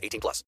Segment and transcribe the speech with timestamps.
[0.00, 0.44] 18 plus.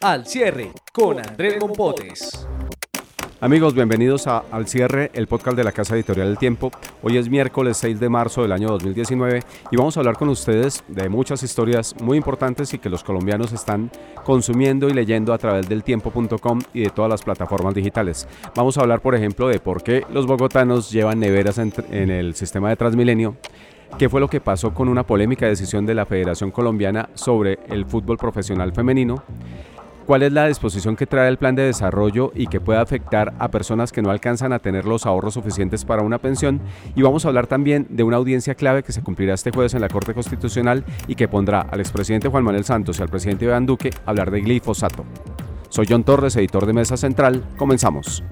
[0.00, 2.46] Al cierre con Andrés Mompotes.
[3.38, 6.70] Amigos, bienvenidos a Al cierre, el podcast de la Casa Editorial del Tiempo.
[7.02, 10.84] Hoy es miércoles 6 de marzo del año 2019 y vamos a hablar con ustedes
[10.88, 13.90] de muchas historias muy importantes y que los colombianos están
[14.24, 18.26] consumiendo y leyendo a través del tiempo.com y de todas las plataformas digitales.
[18.54, 22.34] Vamos a hablar, por ejemplo, de por qué los bogotanos llevan neveras en, en el
[22.34, 23.36] sistema de Transmilenio
[23.98, 27.86] qué fue lo que pasó con una polémica decisión de la Federación Colombiana sobre el
[27.86, 29.22] fútbol profesional femenino
[30.06, 33.50] cuál es la disposición que trae el plan de desarrollo y que puede afectar a
[33.50, 36.60] personas que no alcanzan a tener los ahorros suficientes para una pensión.
[36.94, 39.80] Y vamos a hablar también de una audiencia clave que se cumplirá este jueves en
[39.80, 43.66] la Corte Constitucional y que pondrá al expresidente Juan Manuel Santos y al presidente Iván
[43.66, 45.04] Duque a hablar de glifosato.
[45.68, 47.44] Soy John Torres, editor de Mesa Central.
[47.56, 48.22] Comenzamos.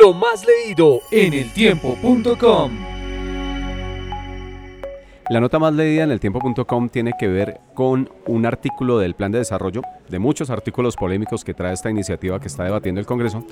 [0.00, 2.93] Lo más leído en eltiempo.com.
[5.30, 9.32] La nota más leída en el tiempo.com tiene que ver con un artículo del plan
[9.32, 9.80] de desarrollo,
[10.10, 13.42] de muchos artículos polémicos que trae esta iniciativa que está debatiendo el Congreso,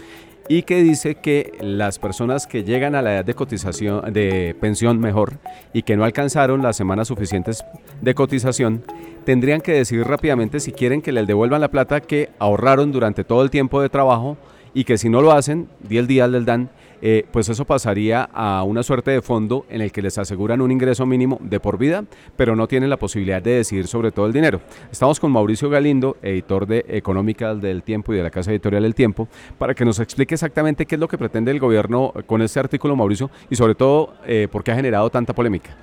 [0.50, 5.00] y que dice que las personas que llegan a la edad de cotización, de pensión
[5.00, 5.38] mejor,
[5.72, 7.64] y que no alcanzaron las semanas suficientes
[8.02, 8.84] de cotización,
[9.24, 13.42] tendrían que decidir rápidamente si quieren que les devuelvan la plata que ahorraron durante todo
[13.42, 14.36] el tiempo de trabajo
[14.74, 16.70] y que si no lo hacen, 10 días del dan,
[17.04, 20.70] eh, pues eso pasaría a una suerte de fondo en el que les aseguran un
[20.70, 22.04] ingreso mínimo de por vida,
[22.36, 24.60] pero no tienen la posibilidad de decidir sobre todo el dinero.
[24.90, 28.94] Estamos con Mauricio Galindo, editor de Económicas del Tiempo y de la Casa Editorial del
[28.94, 29.26] Tiempo,
[29.58, 32.94] para que nos explique exactamente qué es lo que pretende el gobierno con este artículo,
[32.94, 35.76] Mauricio, y sobre todo eh, por qué ha generado tanta polémica.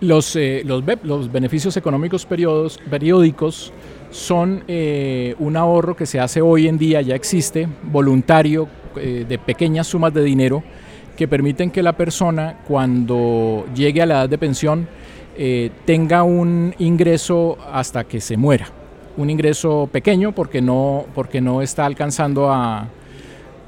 [0.00, 3.72] Los, eh, los, beneficios económicos periódicos
[4.10, 4.64] son
[5.38, 10.12] un ahorro que se hace hoy en día, ya existe, voluntario, eh, de pequeñas sumas
[10.12, 10.62] de dinero
[11.16, 14.88] que permiten que la persona cuando llegue a la edad de pensión
[15.36, 18.68] eh, tenga un ingreso hasta que se muera.
[19.16, 22.88] Un ingreso pequeño porque no, porque no está alcanzando a,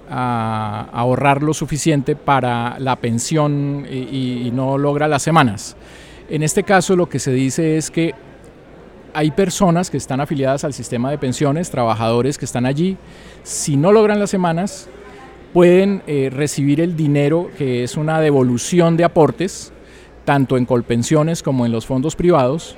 [0.09, 5.77] ahorrar lo suficiente para la pensión y, y no logra las semanas.
[6.29, 8.15] En este caso lo que se dice es que
[9.17, 12.99] hay personas que están afiliadas al sistema de pensiones, trabajadores que están allí,
[13.43, 14.91] si no logran las semanas,
[15.57, 19.73] pueden eh, recibir el dinero que es una devolución de aportes,
[20.27, 22.77] tanto en colpensiones como en los fondos privados,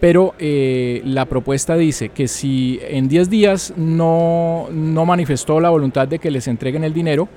[0.00, 6.08] pero eh, la propuesta dice que si en 10 días no, no, manifestó la voluntad
[6.08, 7.28] de que les entreguen el dinero,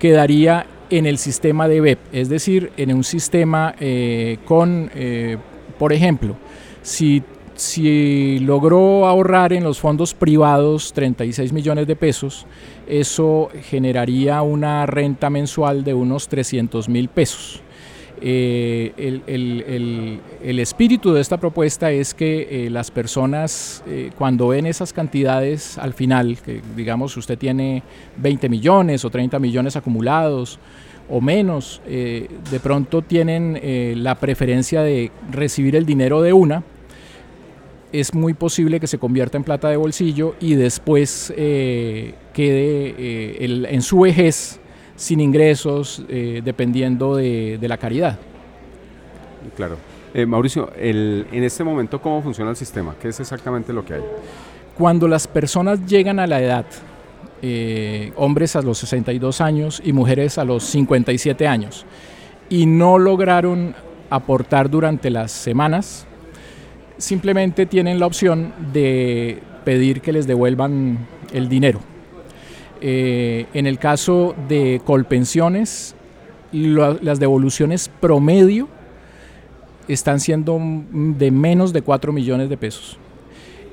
[0.00, 4.90] quedaría en el sistema de BEP, es decir, en un sistema eh, con,
[5.78, 6.34] por ejemplo,
[6.82, 7.22] si
[7.54, 12.46] si logró ahorrar en los fondos privados 36 millones de pesos,
[12.86, 17.62] eso generaría una renta mensual de unos 300 mil pesos.
[18.26, 24.92] Eh, el, espíritu de esta propuesta es que eh, las personas eh, cuando ven esas
[24.92, 27.82] cantidades al final, que digamos usted tiene
[28.16, 30.58] 20 millones o 30 millones acumulados
[31.10, 33.60] o menos, de pronto tienen
[34.02, 36.62] la preferencia de recibir el dinero de una
[37.94, 43.66] es muy posible que se convierta en plata de bolsillo y después eh, quede eh,
[43.68, 44.58] en su vejez
[44.96, 48.18] sin ingresos eh, dependiendo de, la caridad.
[49.56, 49.76] Claro.
[50.26, 52.94] Mauricio, en este momento, ¿cómo funciona el sistema?
[53.00, 54.02] ¿Qué es exactamente lo que hay?
[54.78, 56.64] Cuando las personas llegan a la edad,
[58.14, 61.84] hombres a los 62 años y mujeres a los 57 años,
[62.48, 63.74] y no lograron
[64.08, 66.06] aportar durante las semanas,
[66.98, 70.98] simplemente tienen la opción de pedir que les devuelvan
[71.32, 71.80] el dinero.
[72.80, 75.94] Eh, en el caso de colpensiones,
[76.52, 78.68] las devoluciones promedio
[79.88, 80.60] están siendo
[80.92, 82.98] de menos de 4 millones de pesos.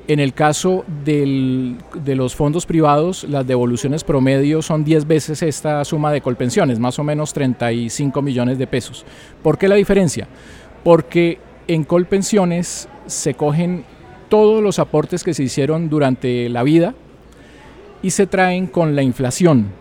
[0.08, 1.78] En el caso de
[2.16, 7.04] los fondos privados, las devoluciones promedio son 10 veces esta suma de colpensiones, más o
[7.04, 9.06] menos 35 millones de pesos.
[9.44, 10.28] ¿Por qué la diferencia?
[10.84, 11.38] Porque
[11.74, 13.86] en Colpensiones se cogen
[14.28, 16.96] todos los aportes que se hicieron durante la vida
[18.02, 19.80] y se traen con la inflación.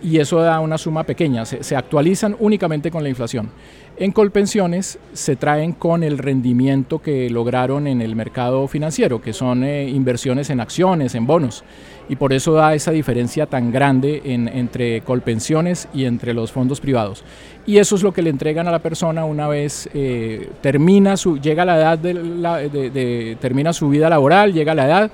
[0.00, 3.50] y eso da una suma pequeña, se, actualizan únicamente con la inflación.
[3.96, 9.64] En Colpensiones se traen con el rendimiento que lograron en el mercado financiero, que son
[9.64, 11.64] eh, inversiones en acciones, en bonos,
[12.08, 16.80] y por eso da esa diferencia tan grande en, entre Colpensiones y entre los fondos
[16.80, 17.24] privados.
[17.66, 21.38] Y eso es lo que le entregan a la persona una vez eh, termina su,
[21.38, 22.60] llega a la edad de, la,
[23.38, 25.10] termina su vida laboral, llega a la edad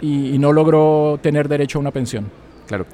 [0.00, 2.30] y, y no logró tener derecho a una pensión.
[2.66, 2.86] Claro.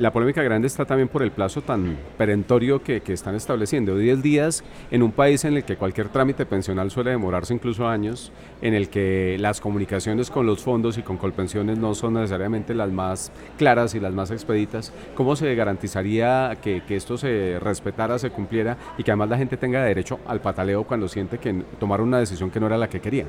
[0.00, 3.98] La polémica grande está también por el plazo tan perentorio que, están estableciendo.
[3.98, 8.32] 10 días en un país en el que cualquier trámite pensional suele demorarse incluso años,
[8.62, 12.90] en el que las comunicaciones con los fondos y con Colpensiones no son necesariamente las
[12.90, 14.90] más claras y las más expeditas.
[15.14, 19.84] ¿Cómo se garantizaría que, esto se respetara, se cumpliera y que además la gente tenga
[19.84, 23.26] derecho al pataleo cuando siente que tomaron una decisión que no era la que quería?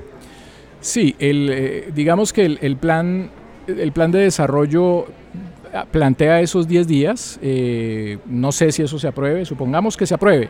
[0.80, 3.30] Sí, el, eh, digamos que el, plan,
[3.68, 5.08] el plan de desarrollo
[5.92, 7.40] plantea esos 10 días.
[7.42, 10.50] Eh, no sé si eso se apruebe, supongamos que se apruebe.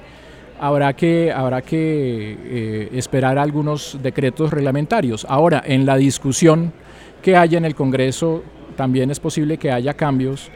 [0.59, 5.25] Habrá que, habrá que eh, esperar algunos decretos reglamentarios.
[5.27, 6.71] Ahora, en la discusión
[7.21, 8.43] que haya en el Congreso,
[8.75, 10.49] también es posible que haya cambios,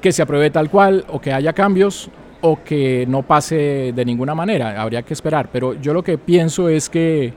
[0.00, 2.10] que se apruebe tal cual o que haya cambios
[2.40, 4.80] o que no pase de ninguna manera.
[4.80, 5.48] Habría que esperar.
[5.50, 7.32] Pero yo lo que pienso es que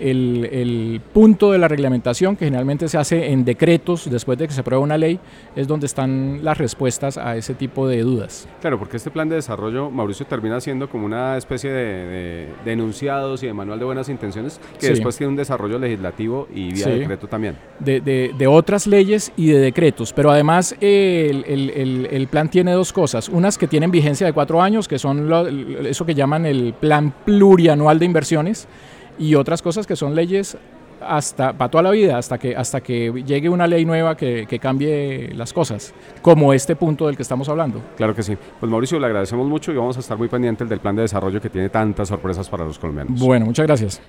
[0.00, 4.54] el, el, punto de la reglamentación, que generalmente se hace en decretos después de que
[4.54, 5.18] se aprueba una ley,
[5.56, 8.48] es donde están las respuestas a ese tipo de dudas.
[8.60, 12.72] Claro, porque este plan de desarrollo, Mauricio, termina siendo como una especie de, de, de
[12.72, 14.92] enunciados y de manual de buenas intenciones, que sí.
[14.92, 16.90] después tiene un desarrollo legislativo y vía sí.
[16.90, 17.56] decreto también.
[17.78, 22.92] De, de, otras leyes y de decretos, pero además el, el, el, plan tiene dos
[22.92, 26.74] cosas, unas que tienen vigencia de cuatro años, que son lo, eso que llaman el
[26.74, 28.68] plan plurianual de inversiones,
[29.18, 30.56] y otras cosas que son leyes
[31.00, 34.58] hasta para toda la vida, hasta que, hasta que llegue una ley nueva que, que,
[34.58, 37.80] cambie las cosas, como este punto del que estamos hablando.
[37.96, 38.36] Claro que sí.
[38.58, 41.40] Pues Mauricio, le agradecemos mucho y vamos a estar muy pendientes del plan de desarrollo
[41.40, 43.18] que tiene tantas sorpresas para los colombianos.
[43.18, 44.00] Bueno, muchas gracias.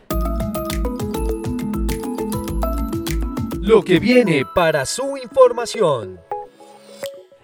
[3.61, 6.19] Lo que viene para su información.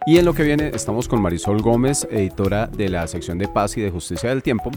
[0.06, 3.78] Y en lo que viene estamos con Marisol Gómez, editora de la sección de Paz
[3.78, 4.72] y de Justicia del Tiempo,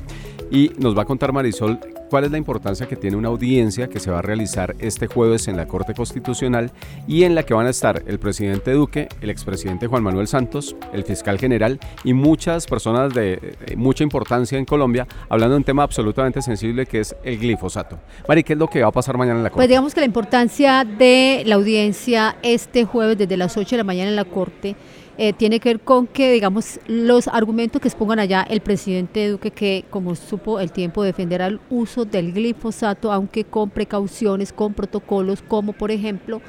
[0.50, 1.78] y nos va a contar Marisol
[2.10, 5.46] cuál es la importancia que tiene una audiencia que se va a realizar este jueves
[5.46, 6.72] en la Corte Constitucional
[7.06, 10.74] y en la que van a estar el presidente Duque, el expresidente Juan Manuel Santos,
[10.92, 15.84] el fiscal general y muchas personas de mucha importancia en Colombia hablando de un tema
[15.84, 18.00] absolutamente sensible que es el glifosato.
[18.26, 19.60] Mari, ¿qué es lo que va a pasar mañana en la Corte?
[19.60, 23.84] Pues digamos que la importancia de la audiencia este jueves desde las 8 de la
[23.84, 24.74] mañana en la Corte
[25.22, 29.50] eh, tiene que ver con que, digamos, los argumentos que expongan allá el presidente Duque,
[29.50, 35.42] que como supo el tiempo defenderá el uso del glifosato, aunque con precauciones, con protocolos,
[35.42, 36.40] como por ejemplo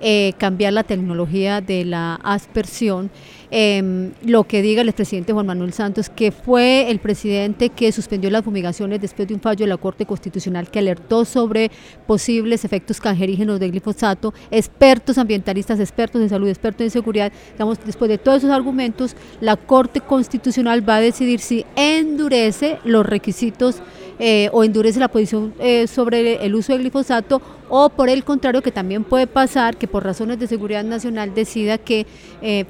[0.00, 3.10] eh, cambiar la tecnología de la aspersión.
[3.54, 8.30] Eh, lo que diga el expresidente Juan Manuel Santos, que fue el presidente que suspendió
[8.30, 11.70] las fumigaciones después de un fallo de la Corte Constitucional que alertó sobre
[12.06, 18.08] posibles efectos cancerígenos del glifosato, expertos ambientalistas, expertos en salud, expertos en seguridad, digamos, después
[18.08, 23.82] de todos esos argumentos, la Corte Constitucional va a decidir si endurece los requisitos
[24.18, 28.62] eh, o endurece la posición eh, sobre el uso del glifosato o por el contrario
[28.62, 32.06] que también puede pasar que por razones de seguridad nacional decida que
[32.42, 32.66] eh,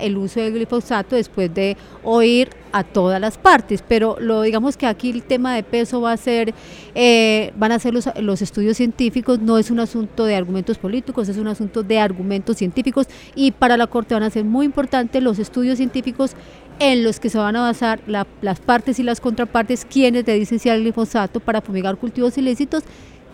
[0.00, 4.86] el uso del glifosato después de oír a todas las partes, pero lo digamos que
[4.86, 6.52] aquí el tema de peso va a ser,
[6.94, 11.28] eh, van a ser los, los, estudios científicos, no es un asunto de argumentos políticos,
[11.28, 15.22] es un asunto de argumentos científicos y para la Corte van a ser muy importantes
[15.22, 16.32] los estudios científicos
[16.80, 20.34] en los que se van a basar la, las partes y las contrapartes, quienes le
[20.34, 22.82] dicen si hay glifosato para fumigar cultivos ilícitos,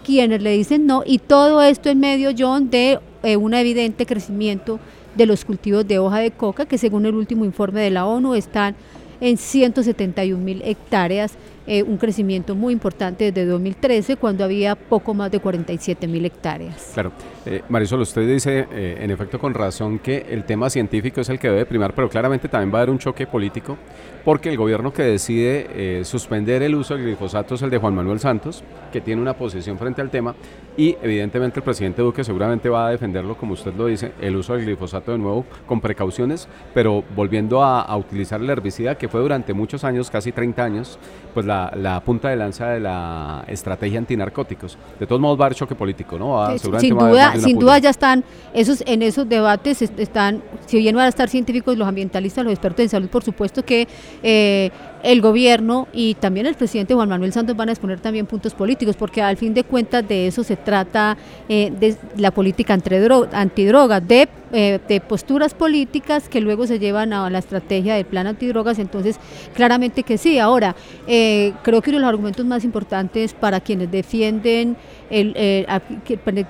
[0.04, 4.80] quienes le dicen no, y todo esto en medio, John, de eh, un evidente crecimiento
[5.14, 8.34] de los cultivos de hoja de coca, que según el último informe de la ONU
[8.34, 8.76] están
[9.20, 11.36] en 171 mil hectáreas,
[11.66, 16.90] eh, un crecimiento muy importante desde 2013, cuando había poco más de 47 mil hectáreas.
[16.94, 17.12] Claro,
[17.44, 21.38] eh, Marisol, usted dice, eh, en efecto, con razón, que el tema científico es el
[21.38, 23.76] que debe primar, pero claramente también va a haber un choque político,
[24.24, 28.18] porque el gobierno que decide suspender el uso del glifosato es el de Juan Manuel
[28.18, 30.34] Santos, que tiene una posición frente al tema,
[30.76, 34.54] y evidentemente el presidente Duque seguramente va a defenderlo, como usted lo dice, el uso
[34.54, 39.20] del glifosato de nuevo con precauciones, pero volviendo a, a utilizar el herbicida que fue
[39.20, 40.98] durante muchos años, casi 30 años,
[41.34, 44.78] pues la, la, punta de lanza de la estrategia antinarcóticos.
[44.98, 46.30] De todos modos va a haber choque político, ¿no?
[46.30, 48.24] Va, sin duda, sin duda ya están,
[48.54, 52.84] esos, en esos debates están, si bien van a estar científicos, los ambientalistas, los expertos
[52.84, 53.86] en salud, por supuesto que
[54.22, 54.70] eh,
[55.02, 58.96] el gobierno y también el presidente Juan Manuel Santos van a exponer también puntos políticos,
[58.96, 61.16] porque al fin de cuentas de eso se trata
[61.48, 67.30] eh, de la política antidroga, de eh, de posturas políticas que luego se llevan a
[67.30, 68.78] la estrategia del plan antidrogas.
[68.78, 69.18] Entonces,
[69.54, 70.38] claramente que sí.
[70.38, 70.74] Ahora,
[71.06, 74.76] eh, creo que uno de los argumentos más importantes para quienes defienden,
[75.08, 75.66] el, eh,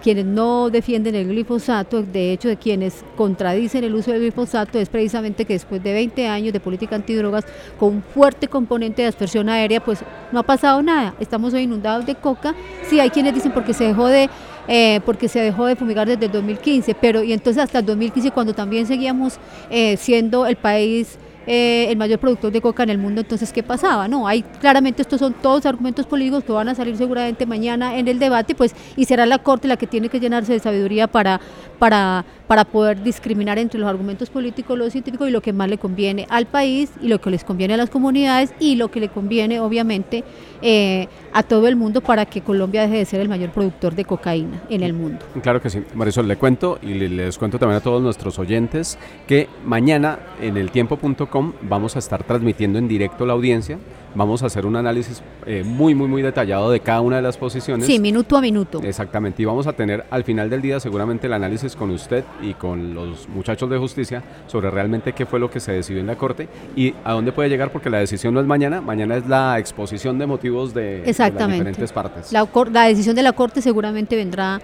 [0.03, 4.89] quienes no defienden el glifosato, de hecho de quienes contradicen el uso del glifosato, es
[4.89, 7.45] precisamente que después de 20 años de política antidrogas,
[7.79, 10.01] con un fuerte componente de aspersión aérea, pues
[10.33, 11.15] no ha pasado nada.
[11.21, 12.55] Estamos hoy inundados de coca.
[12.89, 14.31] Sí, hay quienes dicen porque se dejó de
[14.69, 18.31] eh, porque se dejó de fumigar desde el 2015, pero y entonces hasta el 2015
[18.31, 19.39] cuando también seguíamos
[19.71, 23.63] eh, siendo el país eh, el mayor productor de coca en el mundo, entonces ¿qué
[23.63, 24.07] pasaba?
[24.07, 28.09] No, hay claramente estos son todos argumentos políticos que van a salir seguramente mañana en
[28.09, 31.41] el debate, pues y será la Corte la que tiene que llenarse de sabiduría para,
[31.79, 35.79] para, para poder discriminar entre los argumentos políticos, los científicos y lo que más le
[35.79, 39.09] conviene al país y lo que les conviene a las comunidades y lo que le
[39.09, 40.25] conviene obviamente
[40.61, 44.05] eh, a todo el mundo para que Colombia deje de ser el mayor productor de
[44.05, 45.25] cocaína en el mundo.
[45.45, 49.49] Claro que sí, Marisol, le cuento y les cuento también a todos nuestros oyentes que
[49.65, 53.79] mañana en el tiempo.com vamos a estar transmitiendo en directo la audiencia
[54.15, 57.37] Vamos a hacer un análisis eh, muy, muy, muy detallado de cada una de las
[57.37, 57.87] posiciones.
[57.87, 58.81] Sí, minuto a minuto.
[58.83, 59.43] Exactamente.
[59.43, 62.95] Y vamos a tener al final del día seguramente el análisis con usted y con
[62.95, 66.49] los muchachos de justicia sobre realmente qué fue lo que se decidió en la Corte
[66.75, 70.19] y a dónde puede llegar, porque la decisión no es mañana, mañana es la exposición
[70.19, 72.33] de motivos de, las diferentes partes.
[72.33, 74.61] La, la, decisión de la Corte seguramente vendrá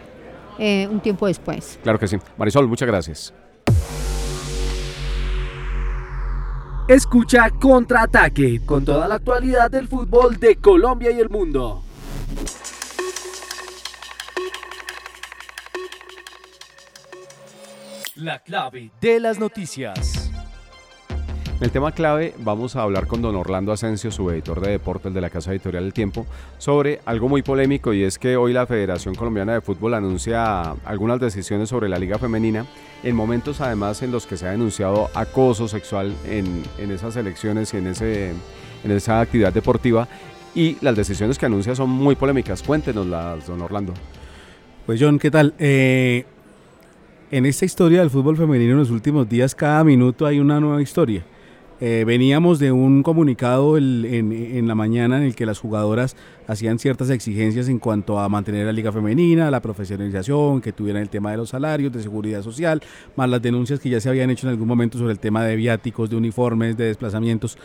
[0.58, 1.78] eh, un tiempo después.
[1.82, 2.16] Claro que sí.
[2.36, 3.32] Marisol, muchas gracias.
[6.88, 11.82] Escucha Contraataque con toda la actualidad del fútbol de Colombia y el mundo.
[18.14, 20.25] La clave de las noticias.
[21.60, 25.20] El tema clave vamos a hablar con don Orlando Asensio, su editor de deportes de
[25.22, 26.26] la Casa Editorial del Tiempo,
[26.58, 31.18] sobre algo muy polémico y es que hoy la Federación Colombiana de Fútbol anuncia algunas
[31.18, 32.66] decisiones sobre la Liga Femenina
[33.02, 37.78] en momentos además en los que se ha denunciado acoso sexual en, esas elecciones y
[37.78, 38.32] en, ese,
[38.84, 40.08] en esa actividad deportiva
[40.54, 42.62] y las decisiones que anuncia son muy polémicas.
[42.62, 43.94] Cuéntenoslas, don Orlando.
[44.84, 45.54] Pues John, ¿qué tal?
[45.58, 46.24] Eh,
[47.30, 50.80] en esta historia del fútbol femenino en los últimos días, cada minuto hay una nueva
[50.80, 51.24] historia.
[51.78, 56.16] Eh, veníamos de un comunicado en, la mañana en el que las jugadoras
[56.46, 61.10] hacían ciertas exigencias en cuanto a mantener la liga femenina, la profesionalización, que tuvieran el
[61.10, 62.82] tema de los salarios, de seguridad social,
[63.14, 65.54] más las denuncias que ya se habían hecho en algún momento sobre el tema de
[65.54, 67.58] viáticos, de uniformes, de desplazamientos.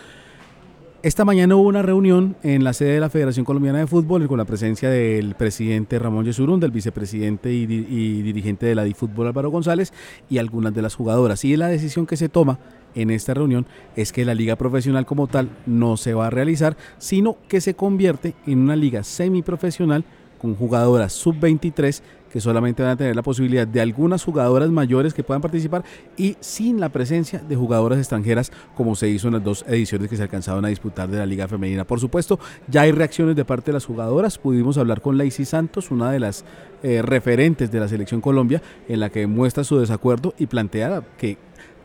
[1.03, 4.37] Esta mañana hubo una reunión en la sede de la Federación Colombiana de Fútbol con
[4.37, 9.93] la presencia del presidente Ramón Yesurún, del vicepresidente y, dirigente de la DiFútbol Álvaro González
[10.29, 11.43] y algunas de las jugadoras.
[11.43, 12.59] Y la decisión que se toma
[12.95, 16.77] en esta reunión es que la liga profesional como tal no se va a realizar,
[16.97, 20.03] sino que se convierte en una liga semiprofesional
[20.41, 25.23] con jugadoras sub-23 que solamente van a tener la posibilidad de algunas jugadoras mayores que
[25.23, 25.83] puedan participar
[26.17, 30.15] y sin la presencia de jugadoras extranjeras como se hizo en las dos ediciones que
[30.15, 31.85] se alcanzaron a disputar de la Liga Femenina.
[31.85, 34.37] Por supuesto, ya hay reacciones de parte de las jugadoras.
[34.37, 36.45] Pudimos hablar con Lacey Santos, una de las
[36.83, 41.37] eh, referentes de la Selección Colombia, en la que muestra su desacuerdo y plantea que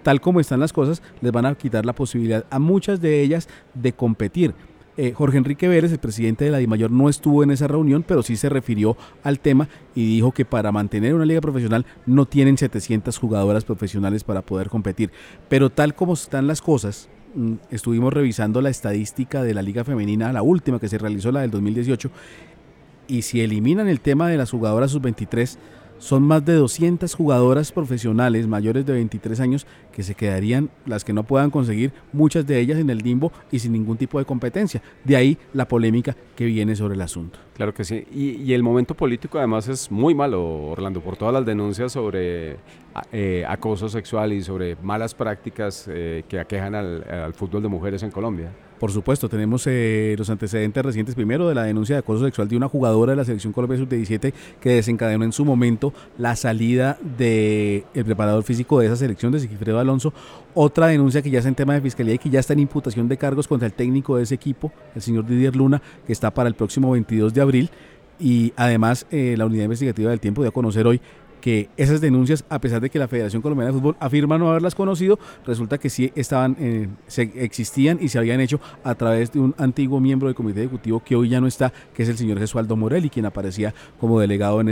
[0.06, 3.48] tal como están las cosas, les van a quitar la posibilidad a muchas de ellas
[3.74, 4.54] de competir.
[4.96, 8.22] Eh, Jorge Enrique Vélez, el presidente de la DIMAYOR, no estuvo en esa reunión, pero
[8.22, 12.56] sí se refirió al tema y dijo que para mantener una liga profesional no tienen
[12.56, 15.10] 700 jugadoras profesionales para poder competir.
[15.48, 20.32] Pero tal como están las cosas, mm, estuvimos revisando la estadística de la liga femenina,
[20.32, 22.12] la última que se realizó, la del 2018,
[23.08, 25.58] y si eliminan el tema de las jugadoras sub-23,
[25.98, 31.12] son más de 200 jugadoras profesionales mayores de 23 años que se quedarían las que
[31.12, 34.82] no puedan conseguir, muchas de ellas en el limbo y sin ningún tipo de competencia.
[35.04, 37.38] De ahí la polémica que viene sobre el asunto.
[37.54, 38.04] Claro que sí.
[38.12, 42.56] Y, el momento político además es muy malo, Orlando, por todas las denuncias sobre
[43.12, 48.10] eh, acoso sexual y sobre malas prácticas eh, que aquejan al fútbol de mujeres en
[48.10, 48.50] Colombia.
[48.78, 52.56] Por supuesto, tenemos eh, los antecedentes recientes primero de la denuncia de acoso sexual de
[52.56, 57.84] una jugadora de la selección Colombia Sub-17 que desencadenó en su momento la salida del
[58.04, 60.12] preparador físico de esa selección, de Sigifredo Alonso.
[60.54, 63.08] Otra denuncia que ya está en tema de fiscalía y que ya está en imputación
[63.08, 66.48] de cargos contra el técnico de ese equipo, el señor Didier Luna, que está para
[66.48, 67.70] el próximo 22 de abril.
[68.18, 71.00] Y además, eh, la unidad investigativa del tiempo dio a conocer hoy
[71.46, 74.74] que esas denuncias, a pesar de que la Federación Colombiana de Fútbol afirma no haberlas
[74.74, 79.38] conocido, resulta que sí estaban, eh, se existían y se habían hecho a través de
[79.38, 82.40] un antiguo miembro del comité ejecutivo que hoy ya no está, que es el señor
[82.40, 84.70] Jesualdo Morelli, quien aparecía como delegado en,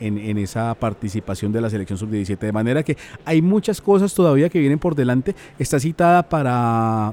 [0.00, 2.38] en esa participación de la selección sub-17.
[2.38, 5.36] De manera que hay muchas cosas todavía que vienen por delante.
[5.58, 7.12] Está citada para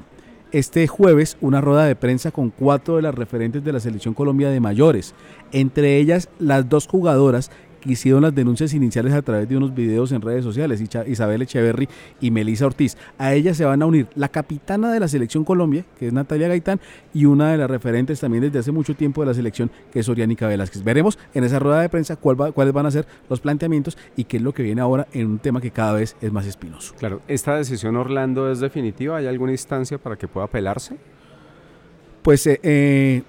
[0.52, 4.48] este jueves una rueda de prensa con cuatro de las referentes de la selección Colombia
[4.48, 5.14] de mayores,
[5.52, 7.50] entre ellas las dos jugadoras
[7.84, 11.88] hicieron las denuncias iniciales a través de unos videos en redes sociales, Isabel Echeverry
[12.20, 12.96] y Melissa Ortiz.
[13.18, 16.48] A ellas se van a unir la capitana de la selección Colombia, que es Natalia
[16.48, 16.80] Gaitán,
[17.14, 20.08] y una de las referentes también desde hace mucho tiempo de la selección, que es
[20.08, 20.84] Oriánica Velázquez.
[20.84, 24.42] Veremos en esa rueda de prensa cuáles van a ser los planteamientos y qué es
[24.42, 26.94] lo que viene ahora en un tema que cada vez es más espinoso.
[26.98, 29.16] Claro, ¿esta decisión Orlando es definitiva?
[29.16, 30.96] ¿Hay alguna instancia para que pueda apelarse?
[32.22, 33.22] Pues eh, eh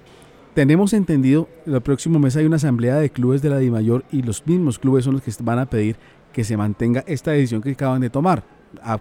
[0.54, 4.46] tenemos entendido, el próximo mes hay una asamblea de clubes de la DIMAYOR y los
[4.46, 5.96] mismos clubes son los que van a pedir
[6.32, 8.44] que se mantenga esta decisión que acaban de tomar.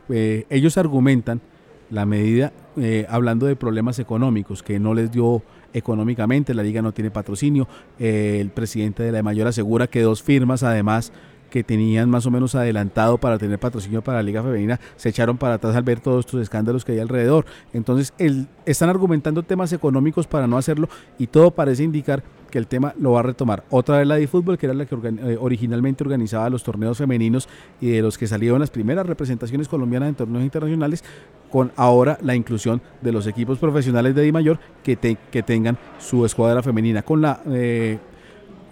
[0.10, 1.42] Eh, ellos argumentan
[1.90, 5.44] la medida eh, hablando de problemas económicos que no les dio
[5.74, 7.68] económicamente, la liga no tiene patrocinio,
[8.00, 11.12] eh, el presidente de la DIMAYOR asegura que dos firmas además
[11.54, 15.38] que tenían más o menos adelantado para tener patrocinio para la Liga Femenina se echaron
[15.38, 17.46] para atrás al ver todos estos escándalos que hay alrededor.
[17.74, 22.66] Entonces, el, están argumentando temas económicos para no hacerlo y todo parece indicar que el
[22.66, 23.64] tema lo va a retomar.
[23.70, 27.48] Otra vez la de fútbol, que era la que eh, originalmente organizaba los torneos femeninos
[27.80, 31.04] y de los que salieron las primeras representaciones colombianas en torneos internacionales,
[31.52, 36.26] con ahora la inclusión de los equipos profesionales de Di Mayor que, que tengan su
[36.26, 37.04] escuadra femenina.
[37.04, 38.00] Con la eh,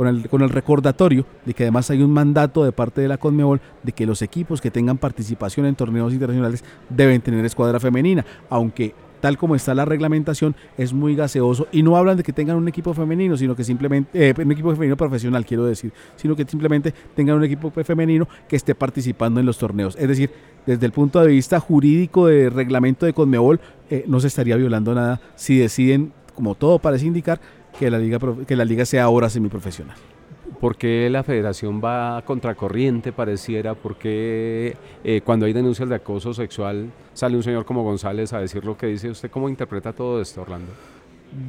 [0.01, 3.19] con el, con el recordatorio de que además hay un mandato de parte de la
[3.19, 8.25] Conmebol de que los equipos que tengan participación en torneos internacionales deben tener escuadra femenina,
[8.49, 12.57] aunque tal como está la reglamentación, es muy gaseoso y no hablan de que tengan
[12.57, 16.45] un equipo femenino, sino que simplemente, eh, un equipo femenino profesional, quiero decir, sino que
[16.45, 19.95] simplemente tengan un equipo femenino que esté participando en los torneos.
[19.99, 20.31] Es decir,
[20.65, 23.59] desde el punto de vista jurídico de reglamento de Conmebol,
[23.91, 27.39] eh, no se estaría violando nada si deciden, como todo parece indicar,
[27.81, 29.97] que la liga, que la liga sea ahora semiprofesional.
[30.59, 33.73] ¿Por qué la federación va a contracorriente, pareciera?
[33.73, 38.39] ¿Por qué eh, cuando hay denuncias de acoso sexual sale un señor como González a
[38.39, 39.09] decir lo que dice?
[39.09, 40.71] ¿Usted cómo interpreta todo esto, Orlando?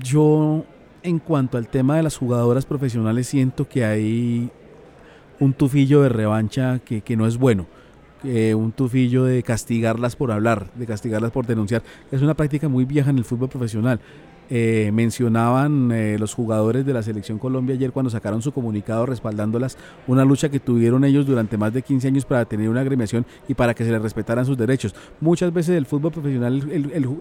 [0.03, 0.65] Yo,
[1.03, 4.49] en cuanto al tema de las jugadoras profesionales, siento que hay
[5.39, 7.67] un tufillo de revancha que, que no es bueno.
[8.25, 11.83] un tufillo de castigarlas por hablar, de castigarlas por denunciar.
[12.11, 14.01] Es una práctica muy vieja en el fútbol profesional.
[14.55, 19.79] Eh, mencionaban eh, los jugadores de la selección Colombia ayer cuando sacaron su comunicado respaldándolas,
[20.07, 23.55] una lucha que tuvieron ellos durante más de 15 años para tener una agremiación y
[23.55, 24.95] para que se les respetaran sus derechos.
[25.23, 26.63] Muchas veces el fútbol profesional,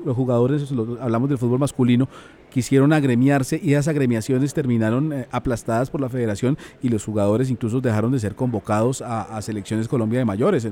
[0.03, 2.09] los jugadores, hablamos del fútbol masculino,
[2.49, 7.79] quisieron agremiarse y esas agremiaciones terminaron eh, aplastadas por la federación y los jugadores incluso
[7.79, 10.67] dejaron de ser convocados a, a selecciones Colombia de mayores.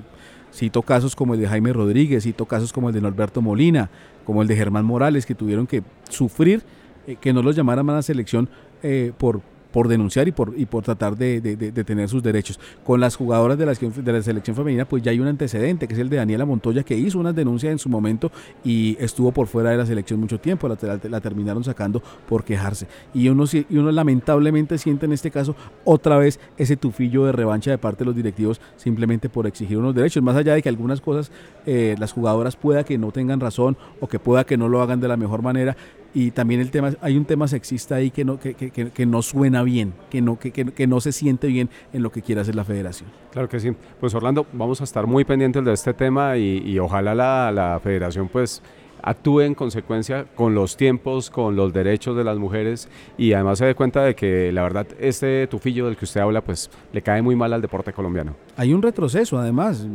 [0.52, 3.90] Cito casos como el de Jaime Rodríguez, cito casos como el de Norberto Molina,
[4.30, 6.62] como el de Germán Morales, que tuvieron que sufrir
[7.08, 8.48] eh, que no los llamaran a la selección
[8.84, 11.40] eh, por por denunciar y por, y por tratar de,
[11.86, 12.60] tener sus derechos.
[12.84, 15.94] Con las jugadoras de la, de la selección femenina, pues ya hay un antecedente, que
[15.94, 18.32] es el de Daniela Montoya, que hizo unas denuncias en su momento
[18.64, 22.88] y estuvo por fuera de la selección mucho tiempo, la, la, terminaron sacando por quejarse.
[23.14, 25.56] Y uno, y uno lamentablemente siente en este caso
[25.86, 29.96] otra vez ese tufillo de revancha de parte de los directivos simplemente por exigir unos
[29.96, 31.32] derechos, más allá de que algunas cosas
[31.66, 35.00] eh, las jugadoras pueda que no tengan razón o que pueda que no lo hagan
[35.00, 35.76] de la mejor manera,
[36.14, 39.22] y también el tema hay un tema sexista ahí que no que, que, que, no
[39.22, 42.56] suena bien que no que, que, no se siente bien en lo que quiere hacer
[42.56, 43.10] la federación.
[43.32, 43.72] Claro que sí.
[44.00, 47.80] Pues Orlando vamos a estar muy pendientes de este tema y, y ojalá la, la
[47.80, 48.62] federación pues
[49.04, 53.66] actúe en consecuencia con los tiempos, con los derechos de las mujeres y además se
[53.66, 57.22] dé cuenta de que la verdad este tufillo del que usted habla pues le cae
[57.22, 58.36] muy mal al deporte colombiano.
[58.58, 59.86] Hay un retroceso además,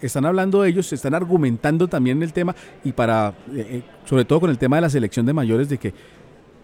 [0.00, 2.54] están hablando ellos, están argumentando también el tema
[2.84, 5.78] y para, eh, eh, sobre todo con el tema de la selección de mayores de
[5.78, 5.92] que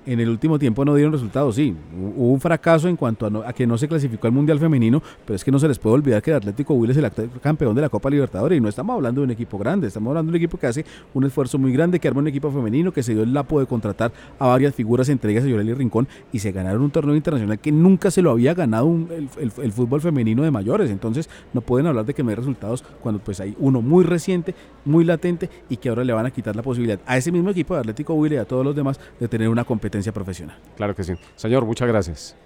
[0.07, 1.75] en el último tiempo no dieron resultados, sí.
[2.17, 5.45] Hubo un fracaso en cuanto a, que no se clasificó al Mundial Femenino, pero es
[5.45, 7.89] que no se les puede olvidar que el Atlético Huila es el campeón de la
[7.89, 10.59] Copa Libertadores y no estamos hablando de un equipo grande, estamos hablando de un equipo
[10.59, 13.33] que hace un esfuerzo muy grande, que arma un equipo femenino, que se dio el
[13.33, 16.91] lapo de contratar a varias figuras, entre ellas a Yoreli Rincón, y se ganaron un
[16.91, 18.95] torneo internacional que nunca se lo había ganado
[19.39, 20.91] el, fútbol femenino de mayores.
[20.91, 24.55] Entonces no pueden hablar de que no hay resultados cuando pues hay uno muy reciente,
[24.85, 27.75] muy latente y que ahora le van a quitar la posibilidad a ese mismo equipo
[27.75, 30.59] de Atlético Huila y a todos los demás de tener una competencia profesional.
[30.77, 31.15] Claro que sí.
[31.37, 32.37] Señor, muchas gracias.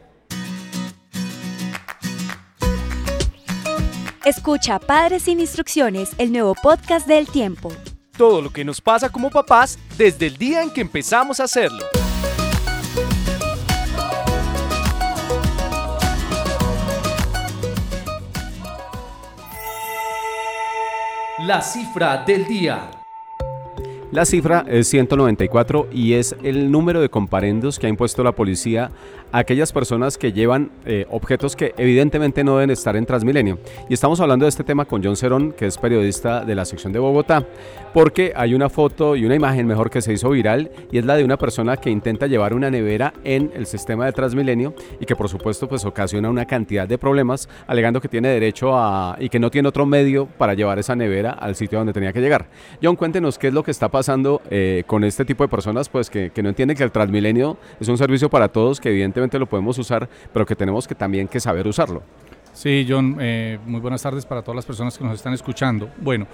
[4.24, 7.72] Escucha Padres sin Instrucciones, el nuevo podcast del tiempo.
[8.16, 11.84] Todo lo que nos pasa como papás desde el día en que empezamos a hacerlo.
[21.38, 22.97] La cifra del día.
[24.11, 28.90] La cifra es 194 y es el número de comparendos que ha impuesto la policía
[29.33, 33.59] a aquellas personas que llevan eh, objetos que evidentemente no deben estar en Transmilenio.
[33.90, 36.94] Y estamos hablando de este tema con John Cerón, que es periodista de la sección
[36.94, 37.44] de Bogotá,
[37.92, 41.16] porque hay una foto y una imagen mejor que se hizo viral y es la
[41.16, 45.16] de una persona que intenta llevar una nevera en el sistema de Transmilenio y que
[45.16, 49.38] por supuesto pues ocasiona una cantidad de problemas alegando que tiene derecho a y que
[49.38, 52.49] no tiene otro medio para llevar esa nevera al sitio donde tenía que llegar.
[52.83, 53.97] John, cuéntenos qué es lo que está pasando
[54.50, 57.98] eh, con este tipo de personas pues que, no entienden que el Transmilenio es un
[57.98, 61.66] servicio para todos que evidentemente lo podemos usar, pero que tenemos que también que saber
[61.66, 62.02] usarlo.
[62.52, 65.90] Sí, John, eh, muy buenas tardes para todas las personas que nos están escuchando.
[65.98, 66.26] Bueno,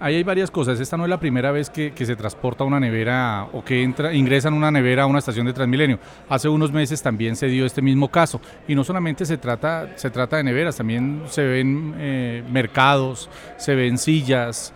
[0.00, 0.80] ahí hay varias cosas.
[0.80, 4.54] Esta no es la primera vez que, se transporta una nevera o que entra, ingresan
[4.54, 5.98] una nevera a una estación de Transmilenio.
[6.28, 8.40] Hace unos meses también se dio este mismo caso.
[8.66, 13.74] Y no solamente se trata, se trata de neveras, también se ven eh, mercados, se
[13.74, 14.72] ven sillas.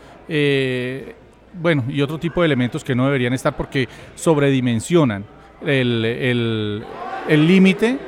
[1.55, 5.25] Bueno, y otro tipo de elementos que no deberían estar porque sobredimensionan
[5.65, 6.85] el
[7.29, 7.99] límite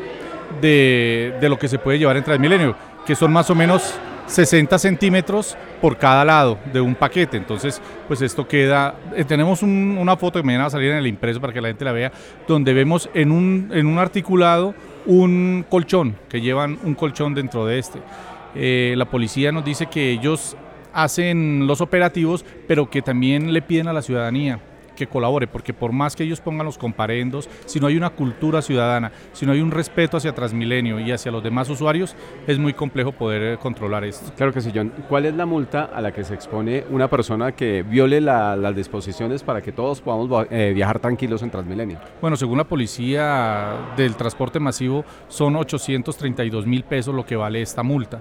[0.61, 2.77] de, de, lo que se puede llevar en Transmilenio,
[3.07, 7.37] que son más o menos 60 centímetros por cada lado de un paquete.
[7.37, 8.95] Entonces, pues esto queda.
[9.15, 11.61] Eh, tenemos un, una foto que me va a salir en el impreso para que
[11.61, 12.13] la gente la vea,
[12.47, 14.75] donde vemos en un, en un articulado
[15.07, 18.01] un colchón, que llevan un colchón dentro de este.
[18.55, 20.57] Eh, la policía nos dice que ellos
[20.95, 24.61] hacen los operativos, pero que también le piden a la ciudadanía
[24.95, 28.63] que colabore, porque por más que ellos pongan los comparendos, si no hay una cultura
[28.63, 32.73] ciudadana, si no hay un respeto hacia Transmilenio y hacia los demás usuarios, es muy
[32.73, 34.33] complejo poder controlar esto.
[34.37, 34.93] Claro que sí, John.
[35.09, 38.75] ¿Cuál es la multa a la que se expone una persona que viole la, las
[38.75, 41.99] disposiciones para que todos podamos eh, viajar tranquilos en Transmilenio?
[42.21, 47.83] Bueno, según la policía del transporte masivo, son 832 mil pesos lo que vale esta
[47.83, 48.21] multa.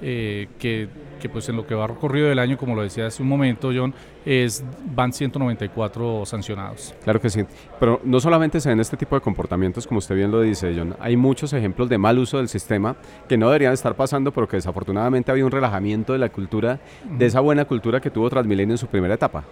[0.00, 0.88] Eh, que,
[1.20, 3.72] que, pues en lo que va recorrido del año, como lo decía hace un momento,
[3.74, 3.92] John,
[4.24, 6.94] es, van 194 sancionados.
[7.02, 7.44] Claro que sí,
[7.80, 10.94] pero no solamente se ven este tipo de comportamientos, como usted bien lo dice, John,
[11.00, 12.96] hay muchos ejemplos de mal uso del sistema
[13.28, 17.26] que no deberían estar pasando, pero que desafortunadamente había un relajamiento de la cultura, de
[17.26, 19.42] esa buena cultura que tuvo Transmilenio en su primera etapa.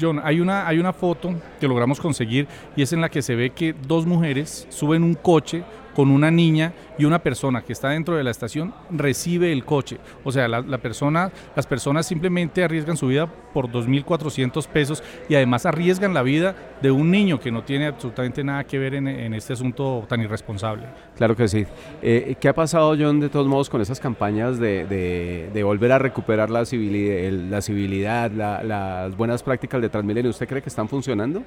[0.00, 3.34] John, hay una, hay una foto que logramos conseguir y es en la que se
[3.34, 5.62] ve que dos mujeres suben un coche
[5.94, 9.98] con una niña y una persona que está dentro de la estación recibe el coche.
[10.22, 15.34] O sea, la, la persona, las personas simplemente arriesgan su vida por 2.400 pesos y
[15.34, 19.08] además arriesgan la vida de un niño que no tiene absolutamente nada que ver en,
[19.08, 20.86] en este asunto tan irresponsable.
[21.16, 21.64] Claro que sí.
[22.02, 25.92] Eh, ¿Qué ha pasado, John, de todos modos, con esas campañas de, de, de volver
[25.92, 30.30] a recuperar la civilidad, la civilidad la, las buenas prácticas de Transmilenio?
[30.30, 31.42] ¿Usted cree que están funcionando?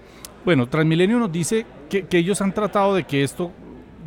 [0.45, 3.51] Bueno, Transmilenio nos dice que, que ellos han tratado de que esto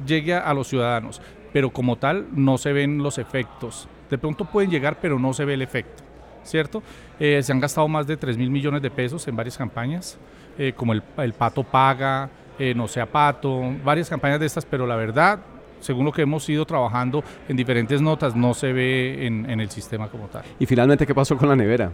[0.07, 1.21] llegue a los ciudadanos,
[1.53, 3.89] pero como tal no se ven los efectos.
[4.09, 6.03] De pronto pueden llegar, pero no se ve el efecto,
[6.43, 6.83] ¿cierto?
[7.19, 10.19] Eh, se han gastado más de 3 mil millones de pesos en varias campañas,
[10.59, 14.87] eh, como el, el, Pato Paga, eh, No sea Pato, varias campañas de estas, pero
[14.87, 15.39] la verdad,
[15.81, 19.71] según lo que hemos ido trabajando en diferentes notas, no se ve en, en el
[19.71, 20.43] sistema como tal.
[20.59, 21.91] Y finalmente, ¿qué pasó con la nevera?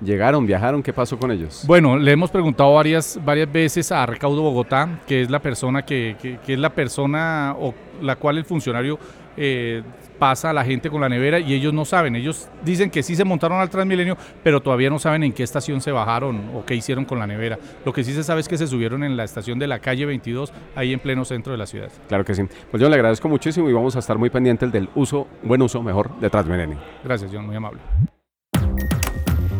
[0.00, 0.82] ¿Llegaron, viajaron?
[0.82, 1.64] ¿Qué pasó con ellos?
[1.66, 6.16] Bueno, le hemos preguntado varias, varias veces a Recaudo Bogotá, que es la persona que,
[6.20, 8.98] que, que es la persona o la cual el funcionario
[9.40, 9.82] eh,
[10.18, 12.16] pasa a la gente con la nevera y ellos no saben.
[12.16, 15.80] Ellos dicen que sí se montaron al Transmilenio, pero todavía no saben en qué estación
[15.80, 17.56] se bajaron o qué hicieron con la nevera.
[17.84, 20.06] Lo que sí se sabe es que se subieron en la estación de la calle
[20.06, 21.90] 22, ahí en pleno centro de la ciudad.
[22.08, 22.42] Claro que sí.
[22.70, 25.84] Pues yo le agradezco muchísimo y vamos a estar muy pendientes del uso, buen uso,
[25.84, 26.78] mejor, de Transmilenio.
[27.04, 27.78] Gracias, John, muy amable.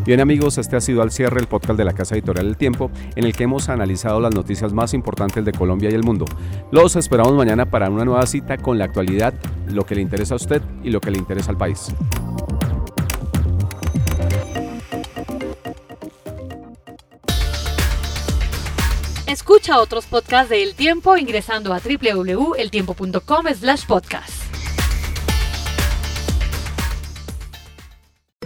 [0.05, 2.89] Bien amigos, este ha sido al cierre el podcast de la Casa Editorial del Tiempo,
[3.15, 6.25] en el que hemos analizado las noticias más importantes de Colombia y el mundo.
[6.71, 9.33] Los esperamos mañana para una nueva cita con la actualidad,
[9.67, 11.93] lo que le interesa a usted y lo que le interesa al país.
[19.27, 24.48] Escucha otros podcasts de El Tiempo ingresando a www.eltiempo.com slash podcast.